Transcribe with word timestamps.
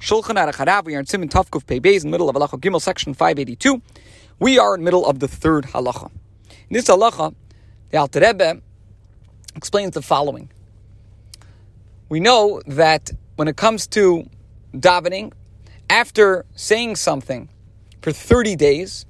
Shulchan 0.00 0.36
Aruch 0.36 0.54
Harav. 0.54 0.84
We 0.84 0.94
are 0.94 1.00
in 1.00 1.06
Simon 1.06 1.28
Tavkuf 1.28 1.64
Beis, 1.64 2.04
in 2.04 2.10
the 2.10 2.12
middle 2.12 2.28
of 2.28 2.36
Halacha 2.36 2.60
Gimel, 2.60 2.80
section 2.80 3.14
582. 3.14 3.80
We 4.38 4.58
are 4.58 4.74
in 4.74 4.80
the 4.80 4.84
middle 4.84 5.06
of 5.06 5.20
the 5.20 5.28
third 5.28 5.64
halacha. 5.64 6.10
In 6.68 6.74
this 6.74 6.86
halacha, 6.86 7.34
the 7.90 7.96
Alter 7.96 8.20
Rebbe 8.20 8.60
explains 9.54 9.94
the 9.94 10.02
following. 10.02 10.50
We 12.08 12.20
know 12.20 12.60
that 12.66 13.10
when 13.36 13.48
it 13.48 13.56
comes 13.56 13.86
to 13.88 14.28
davening, 14.74 15.32
after 15.88 16.44
saying 16.54 16.96
something 16.96 17.48
for 18.02 18.12
30 18.12 18.54
days, 18.56 19.06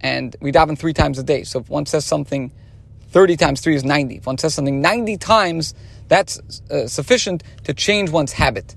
and 0.00 0.36
we 0.40 0.52
daven 0.52 0.78
three 0.78 0.92
times 0.92 1.18
a 1.18 1.22
day. 1.22 1.42
So 1.44 1.60
if 1.60 1.68
one 1.68 1.86
says 1.86 2.04
something 2.04 2.52
30 3.08 3.36
times 3.36 3.60
3 3.60 3.74
is 3.74 3.84
90. 3.84 4.16
If 4.16 4.26
one 4.26 4.38
says 4.38 4.54
something 4.54 4.80
90 4.80 5.16
times, 5.16 5.74
that's 6.08 6.62
uh, 6.70 6.86
sufficient 6.86 7.42
to 7.64 7.74
change 7.74 8.10
one's 8.10 8.32
habit. 8.32 8.76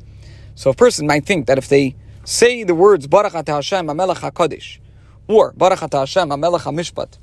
So 0.55 0.69
a 0.69 0.73
person 0.73 1.07
might 1.07 1.25
think 1.25 1.47
that 1.47 1.57
if 1.57 1.67
they 1.67 1.95
say 2.23 2.63
the 2.63 2.75
words 2.75 3.07
Baruch 3.07 3.35
Ata 3.35 3.53
Hashem 3.53 3.87
HaMelech 3.87 4.17
HaKadosh 4.17 4.79
or 5.27 5.53
Baruch 5.53 5.83
Ata 5.83 5.99
Hashem 5.99 6.29
HaMelech 6.29 6.61
HaMishpat 6.61 7.17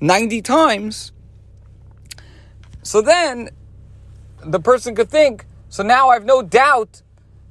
90 0.00 0.42
times, 0.42 1.12
so 2.82 3.00
then 3.00 3.50
the 4.44 4.60
person 4.60 4.94
could 4.94 5.10
think, 5.10 5.46
so 5.68 5.82
now 5.82 6.10
I 6.10 6.14
have 6.14 6.24
no 6.24 6.42
doubt 6.42 7.02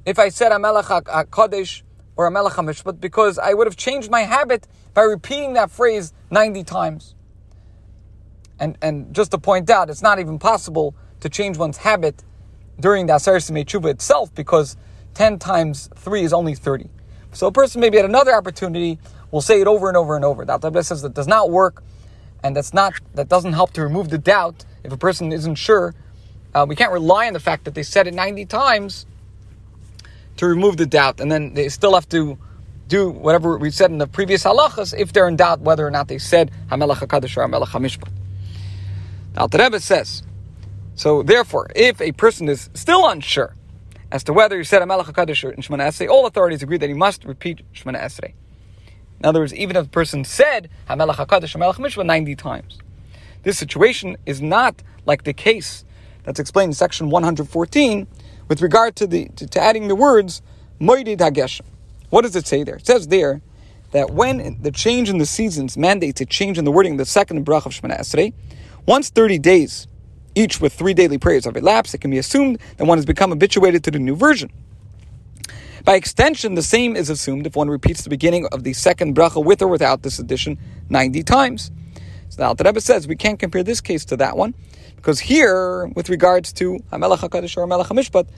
if 0.04 0.18
I 0.18 0.28
said 0.28 0.52
HaMelech 0.52 1.04
HaKadosh 1.04 1.82
or 2.16 2.30
HaMelech 2.30 2.52
HaMishpat 2.52 3.00
because 3.00 3.38
I 3.38 3.54
would 3.54 3.66
have 3.66 3.76
changed 3.76 4.10
my 4.10 4.22
habit 4.22 4.66
by 4.94 5.02
repeating 5.02 5.54
that 5.54 5.70
phrase 5.70 6.12
90 6.30 6.64
times. 6.64 7.14
And, 8.58 8.78
and 8.80 9.14
just 9.14 9.32
to 9.32 9.38
point 9.38 9.68
out, 9.68 9.90
it's 9.90 10.00
not 10.00 10.18
even 10.18 10.38
possible 10.38 10.94
to 11.20 11.28
change 11.28 11.58
one's 11.58 11.76
habit 11.76 12.22
during 12.78 13.06
the 13.06 13.14
Aser 13.14 13.36
Tshuva 13.36 13.90
itself 13.90 14.34
because 14.34 14.76
10 15.14 15.38
times 15.38 15.88
3 15.96 16.22
is 16.22 16.32
only 16.32 16.54
30. 16.54 16.88
So 17.32 17.46
a 17.46 17.52
person 17.52 17.80
maybe 17.80 17.98
at 17.98 18.04
another 18.04 18.34
opportunity 18.34 18.98
will 19.30 19.40
say 19.40 19.60
it 19.60 19.66
over 19.66 19.88
and 19.88 19.96
over 19.96 20.16
and 20.16 20.24
over. 20.24 20.44
The 20.44 20.52
Alter 20.52 20.82
says 20.82 21.02
that 21.02 21.14
does 21.14 21.26
not 21.26 21.50
work 21.50 21.82
and 22.42 22.54
that's 22.56 22.72
not 22.72 22.94
that 23.14 23.28
doesn't 23.28 23.54
help 23.54 23.72
to 23.72 23.82
remove 23.82 24.10
the 24.10 24.18
doubt 24.18 24.64
if 24.84 24.92
a 24.92 24.96
person 24.96 25.32
isn't 25.32 25.56
sure. 25.56 25.94
Uh, 26.54 26.64
we 26.68 26.76
can't 26.76 26.92
rely 26.92 27.26
on 27.26 27.32
the 27.32 27.40
fact 27.40 27.64
that 27.64 27.74
they 27.74 27.82
said 27.82 28.06
it 28.06 28.14
90 28.14 28.46
times 28.46 29.06
to 30.36 30.46
remove 30.46 30.76
the 30.76 30.86
doubt 30.86 31.20
and 31.20 31.30
then 31.30 31.54
they 31.54 31.68
still 31.68 31.94
have 31.94 32.08
to 32.10 32.38
do 32.88 33.10
whatever 33.10 33.58
we 33.58 33.70
said 33.70 33.90
in 33.90 33.98
the 33.98 34.06
previous 34.06 34.44
halachas 34.44 34.94
if 34.96 35.12
they're 35.12 35.28
in 35.28 35.36
doubt 35.36 35.60
whether 35.60 35.86
or 35.86 35.90
not 35.90 36.08
they 36.08 36.18
said 36.18 36.50
Hamelach 36.70 36.98
HaKadosh 36.98 37.36
or 37.36 37.48
Hamelach 37.48 37.68
HaMishpat. 37.68 38.10
The 39.34 39.40
Alter 39.40 39.58
Rebbe 39.58 39.80
says, 39.80 40.22
so 40.96 41.22
therefore, 41.22 41.68
if 41.76 42.00
a 42.00 42.12
person 42.12 42.48
is 42.48 42.70
still 42.74 43.06
unsure 43.06 43.54
as 44.10 44.24
to 44.24 44.32
whether 44.32 44.56
he 44.56 44.64
said 44.64 44.80
Amelech 44.80 45.04
HaKadosh 45.04 45.44
or 45.44 45.52
Shemoneh 45.52 45.88
Esrei, 45.88 46.08
all 46.08 46.26
authorities 46.26 46.62
agree 46.62 46.78
that 46.78 46.88
he 46.88 46.94
must 46.94 47.24
repeat 47.24 47.60
Shemoneh 47.74 48.02
Esrei. 48.02 48.32
In 49.20 49.26
other 49.26 49.40
words, 49.40 49.54
even 49.54 49.76
if 49.76 49.84
the 49.84 49.90
person 49.90 50.24
said 50.24 50.70
Hamelech 50.88 51.16
HaKadosh 51.16 51.54
Hamelech 51.54 51.74
Mishpah 51.74 52.04
90 52.04 52.34
times. 52.36 52.78
This 53.42 53.58
situation 53.58 54.16
is 54.24 54.40
not 54.40 54.82
like 55.04 55.24
the 55.24 55.34
case 55.34 55.84
that's 56.24 56.40
explained 56.40 56.70
in 56.70 56.74
section 56.74 57.10
114 57.10 58.06
with 58.48 58.62
regard 58.62 58.96
to 58.96 59.06
the 59.06 59.28
to, 59.36 59.46
to 59.46 59.60
adding 59.60 59.88
the 59.88 59.94
words 59.94 60.40
Morid 60.80 61.18
HaGeshem. 61.18 61.66
What 62.08 62.22
does 62.22 62.34
it 62.36 62.46
say 62.46 62.64
there? 62.64 62.76
It 62.76 62.86
says 62.86 63.08
there 63.08 63.42
that 63.90 64.10
when 64.10 64.58
the 64.62 64.70
change 64.70 65.10
in 65.10 65.18
the 65.18 65.26
seasons 65.26 65.76
mandates 65.76 66.20
a 66.22 66.26
change 66.26 66.58
in 66.58 66.64
the 66.64 66.72
wording 66.72 66.92
of 66.92 66.98
the 66.98 67.04
second 67.04 67.44
bracha 67.44 67.66
of 67.66 67.72
Shemoneh 67.72 68.00
Esrei, 68.00 68.32
once 68.86 69.10
30 69.10 69.38
days, 69.38 69.86
each 70.36 70.60
with 70.60 70.72
three 70.72 70.94
daily 70.94 71.18
prayers, 71.18 71.46
have 71.46 71.56
elapsed, 71.56 71.94
it 71.94 71.98
can 71.98 72.12
be 72.12 72.18
assumed 72.18 72.60
that 72.76 72.84
one 72.84 72.98
has 72.98 73.04
become 73.04 73.30
habituated 73.30 73.82
to 73.84 73.90
the 73.90 73.98
new 73.98 74.14
version. 74.14 74.52
By 75.84 75.94
extension, 75.94 76.54
the 76.54 76.62
same 76.62 76.94
is 76.94 77.10
assumed 77.10 77.46
if 77.46 77.56
one 77.56 77.68
repeats 77.68 78.02
the 78.02 78.10
beginning 78.10 78.46
of 78.52 78.62
the 78.62 78.72
second 78.72 79.16
bracha 79.16 79.44
with 79.44 79.62
or 79.62 79.68
without 79.68 80.02
this 80.02 80.18
addition 80.18 80.58
90 80.90 81.22
times. 81.22 81.70
So 82.28 82.36
the 82.38 82.46
Alter 82.46 82.64
Rebbe 82.64 82.80
says 82.80 83.08
we 83.08 83.16
can't 83.16 83.38
compare 83.38 83.62
this 83.62 83.80
case 83.80 84.04
to 84.06 84.16
that 84.18 84.36
one, 84.36 84.54
because 84.96 85.20
here, 85.20 85.86
with 85.94 86.08
regards 86.08 86.52
to 86.54 86.78
Hamelach 86.92 87.18
HaKadosh 87.18 87.56
or 87.56 87.66
Hamelach 87.66 87.86
HaMishpat, 87.86 88.28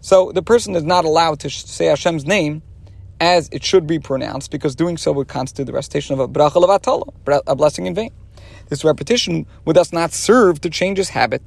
so 0.00 0.32
the 0.32 0.42
person 0.42 0.74
is 0.74 0.82
not 0.82 1.04
allowed 1.04 1.40
to 1.40 1.50
say 1.50 1.86
Hashem's 1.86 2.26
name 2.26 2.62
as 3.20 3.48
it 3.52 3.62
should 3.62 3.86
be 3.86 4.00
pronounced, 4.00 4.50
because 4.50 4.74
doing 4.74 4.96
so 4.96 5.12
would 5.12 5.28
constitute 5.28 5.66
the 5.66 5.72
recitation 5.72 6.12
of 6.14 6.18
a 6.18 6.26
bracha 6.26 6.60
levatala, 6.60 7.42
a 7.46 7.54
blessing 7.54 7.86
in 7.86 7.94
vain. 7.94 8.10
This 8.72 8.84
repetition 8.84 9.44
would 9.66 9.76
thus 9.76 9.92
not 9.92 10.14
serve 10.14 10.62
to 10.62 10.70
change 10.70 10.96
his 10.96 11.10
habit 11.10 11.42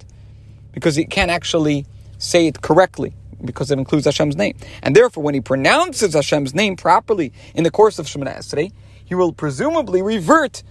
because 0.73 0.95
he 0.95 1.05
can't 1.05 1.31
actually 1.31 1.87
say 2.19 2.45
it 2.45 2.61
correctly 2.61 3.15
because 3.43 3.71
it 3.71 3.79
includes 3.79 4.05
Hashem's 4.05 4.35
name. 4.35 4.55
And 4.83 4.95
therefore, 4.95 5.23
when 5.23 5.33
he 5.33 5.41
pronounces 5.41 6.13
Hashem's 6.13 6.53
name 6.53 6.75
properly 6.75 7.33
in 7.55 7.63
the 7.63 7.71
course 7.71 7.97
of 7.97 8.05
Shemoneh 8.05 8.37
Esrei, 8.37 8.71
he 9.03 9.15
will 9.15 9.33
presumably 9.33 10.03
revert 10.03 10.61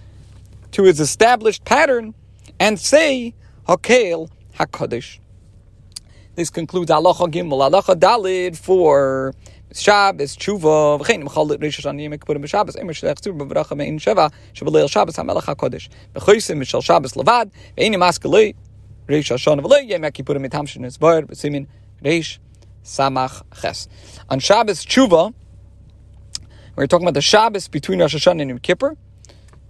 to 0.71 0.83
his 0.83 1.01
established 1.01 1.65
pattern 1.65 2.13
and 2.57 2.79
say 2.79 3.33
Hakel 3.67 4.29
Hakadosh. 4.57 5.19
This 6.35 6.49
concludes 6.49 6.89
Halacha 6.89 7.29
Gimel, 7.33 7.69
Halacha 7.69 7.95
Dalid 7.95 8.55
for 8.55 9.33
Shabbos, 9.77 10.37
Tshuva, 10.37 10.97
v'chein 11.01 11.21
Kippurim 11.25 12.41
b'Shabbos, 12.41 12.79
Emer 12.79 12.93
Shlech 12.93 13.19
Tzur 13.19 13.37
b'Varacha 13.37 13.75
Mein 13.75 13.99
Sheva, 13.99 14.31
Shabbos 14.53 15.15
HaKodesh, 15.17 15.89
Shabbos 16.81 17.13
Levad, 17.13 17.51
Kippurim 20.13 20.41
Mitam 20.47 20.65
B'Simin 20.65 21.67
Samach 22.85 23.41
Ches. 23.61 23.87
On 24.29 24.39
Shabbos 24.39 24.85
Tshuva, 24.85 25.33
we're 26.77 26.87
talking 26.87 27.05
about 27.05 27.15
the 27.15 27.21
Shabbos 27.21 27.67
between 27.67 27.99
Rosh 27.99 28.15
Hashanah 28.15 28.41
and 28.41 28.49
Yom 28.51 28.59
Kippur, 28.59 28.95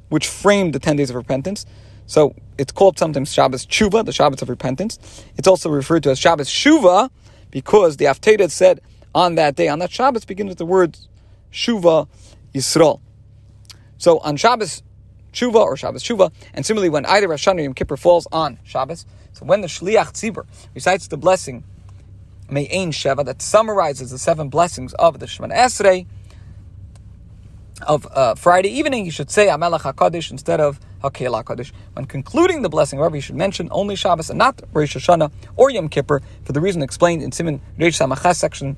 which 0.10 0.28
framed 0.28 0.74
the 0.74 0.80
10 0.80 0.98
days 0.98 1.10
of 1.10 1.16
repentance. 1.16 1.66
So 2.06 2.36
it's 2.60 2.72
called 2.72 3.00
sometimes 3.00 3.34
Shabbos 3.34 3.66
Tshuva, 3.66 4.06
the 4.06 4.12
Shabbos 4.12 4.44
of 4.44 4.50
repentance. 4.50 5.00
It's 5.36 5.48
also 5.48 5.72
referred 5.72 6.04
to 6.04 6.12
as 6.12 6.20
Shabbos 6.20 6.48
Shuva 6.48 7.10
because 7.50 7.98
the 7.98 8.06
Haftarah 8.06 8.52
said 8.52 8.82
on 9.16 9.36
that 9.36 9.56
day, 9.56 9.70
on 9.70 9.80
that 9.80 9.92
Shabbos, 9.92 10.26
begins 10.26 10.50
with 10.50 10.58
the 10.60 10.66
words 10.66 11.08
Shuva 11.52 12.08
Yisrael. 12.54 13.00
So 13.98 14.20
on 14.20 14.36
Shabbos 14.36 14.84
Shuva 15.32 15.56
or 15.56 15.78
Shabbos 15.78 16.04
Shuva, 16.04 16.32
and 16.54 16.66
similarly 16.66 16.90
when 16.90 17.06
either 17.06 17.28
Rosh 17.28 17.48
Hashanah 17.48 17.60
or 17.60 17.64
Yom 17.64 17.74
Kippur 17.74 17.98
falls 17.98 18.28
on 18.32 18.60
Shabbos, 18.64 19.06
so 19.34 19.46
when 19.46 19.62
the 19.62 19.68
Shliach 19.68 20.12
Tzibur 20.14 20.46
recites 20.76 21.08
the 21.08 21.18
blessing 21.18 21.64
Me'ein 22.50 22.92
Sheva 22.92 23.26
that 23.26 23.42
summarizes 23.42 24.12
the 24.12 24.20
seven 24.20 24.50
blessings 24.50 24.94
of 24.94 25.20
the 25.20 25.26
Shemoneh 25.26 25.56
Esrei 25.56 26.06
of 27.82 28.08
uh, 28.12 28.36
Friday 28.36 28.70
evening, 28.70 29.06
you 29.06 29.12
should 29.12 29.32
say 29.32 29.48
Amelach 29.48 29.82
HaKadosh 29.82 30.32
instead 30.32 30.62
of 30.62 30.80
Hakel 31.04 31.44
HaKadosh. 31.44 31.72
When 31.94 32.06
concluding 32.06 32.62
the 32.62 32.70
blessing, 32.70 33.00
however, 33.00 33.16
you 33.16 33.22
should 33.22 33.36
mention 33.36 33.68
only 33.72 33.96
Shabbos 33.96 34.30
and 34.30 34.40
not 34.40 34.62
Rosh 34.74 34.96
Hashanah 34.96 35.32
or 35.56 35.70
Yom 35.70 35.90
Kippur 35.90 36.22
for 36.44 36.54
the 36.54 36.62
reason 36.62 36.82
explained 36.82 37.24
in 37.24 37.32
Simon 37.32 37.62
Reish 37.78 38.00
Samachas 38.00 38.36
section 38.36 38.78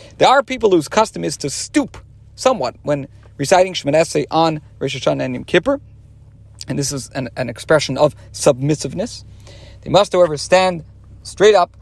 There 0.21 0.29
are 0.29 0.43
people 0.43 0.69
whose 0.69 0.87
custom 0.87 1.23
is 1.23 1.35
to 1.37 1.49
stoop 1.49 1.97
somewhat 2.35 2.75
when 2.83 3.07
reciting 3.37 3.73
Shemoneh 3.73 4.27
on 4.29 4.61
Rosh 4.77 4.95
Hashanah 4.95 5.23
and 5.23 5.33
Yom 5.33 5.43
Kippur, 5.45 5.81
and 6.67 6.77
this 6.77 6.91
is 6.91 7.09
an, 7.15 7.29
an 7.37 7.49
expression 7.49 7.97
of 7.97 8.15
submissiveness. 8.31 9.25
They 9.81 9.89
must, 9.89 10.13
however, 10.13 10.37
stand 10.37 10.85
straight 11.23 11.55
up, 11.55 11.75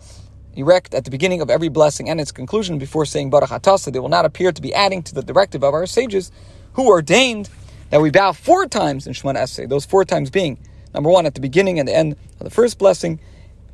erect 0.56 0.94
at 0.94 1.04
the 1.04 1.12
beginning 1.12 1.42
of 1.42 1.50
every 1.50 1.68
blessing 1.68 2.10
and 2.10 2.22
its 2.22 2.32
conclusion 2.32 2.78
before 2.78 3.04
saying 3.04 3.30
Baruch 3.30 3.50
Atah, 3.50 3.78
so 3.78 3.92
they 3.92 4.00
will 4.00 4.08
not 4.08 4.24
appear 4.24 4.54
to 4.54 4.62
be 4.62 4.74
adding 4.74 5.04
to 5.04 5.14
the 5.14 5.22
directive 5.22 5.62
of 5.62 5.74
our 5.74 5.86
sages 5.86 6.32
who 6.76 6.88
ordained 6.88 7.50
that 7.90 8.00
we 8.00 8.10
bow 8.10 8.32
four 8.32 8.68
times 8.68 9.06
in 9.06 9.12
Shemoneh 9.12 9.36
Esrei, 9.36 9.68
those 9.68 9.84
four 9.84 10.06
times 10.06 10.30
being, 10.30 10.58
number 10.94 11.10
one, 11.10 11.26
at 11.26 11.34
the 11.34 11.42
beginning 11.42 11.78
and 11.78 11.90
the 11.90 11.94
end 11.94 12.16
of 12.40 12.46
the 12.46 12.52
first 12.52 12.78
blessing, 12.78 13.20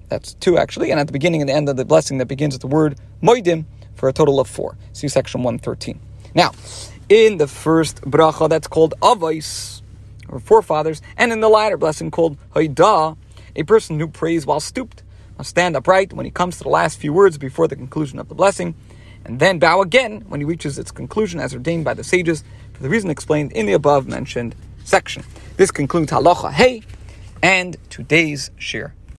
that's 0.10 0.34
two 0.34 0.58
actually, 0.58 0.90
and 0.90 1.00
at 1.00 1.06
the 1.06 1.14
beginning 1.14 1.42
and 1.42 1.50
the 1.50 1.54
end 1.54 1.70
of 1.70 1.78
the 1.78 1.86
blessing 1.86 2.18
that 2.18 2.26
begins 2.26 2.56
with 2.56 2.62
the 2.62 2.68
word 2.68 2.98
Moedim, 3.22 3.66
for 3.96 4.10
a 4.10 4.14
total 4.14 4.40
of 4.40 4.48
four. 4.48 4.78
See 4.94 5.08
section 5.08 5.44
113. 5.44 6.00
Now, 6.34 6.52
in 7.10 7.38
the 7.38 7.48
first 7.48 8.02
bracha 8.02 8.50
that's 8.50 8.68
called 8.68 8.94
Avos, 9.02 9.82
or 10.28 10.40
forefathers, 10.40 11.02
and 11.18 11.32
in 11.32 11.40
the 11.40 11.50
latter 11.50 11.78
blessing 11.78 12.12
called 12.12 12.38
Haidah, 12.56 13.18
a 13.56 13.64
person 13.64 14.00
who 14.00 14.08
prays 14.08 14.46
while 14.46 14.60
stooped 14.60 15.04
must 15.38 15.50
stand 15.50 15.76
upright 15.76 16.14
when 16.14 16.26
he 16.26 16.32
comes 16.32 16.58
to 16.58 16.64
the 16.64 16.70
last 16.70 17.00
few 17.00 17.14
words 17.14 17.38
before 17.38 17.68
the 17.68 17.76
conclusion 17.76 18.20
of 18.20 18.30
the 18.30 18.36
blessing, 18.36 18.76
and 19.24 19.40
then 19.40 19.60
bow 19.60 19.82
again 19.82 20.22
when 20.28 20.40
he 20.40 20.46
reaches 20.46 20.78
its 20.78 20.92
conclusion 20.92 21.40
as 21.40 21.54
ordained 21.54 21.84
by 21.84 21.94
the 21.94 22.04
sages 22.04 22.44
for 22.74 22.84
the 22.84 22.90
reason 22.90 23.10
explained 23.10 23.52
in 23.54 23.66
the 23.66 23.74
above 23.74 24.08
mentioned 24.08 24.56
section. 24.84 25.24
This 25.58 25.72
concludes 25.72 26.12
Halacha 26.12 26.52
Hey 26.52 26.84
and 27.42 27.78
today's 27.90 28.52
shiur. 28.60 28.92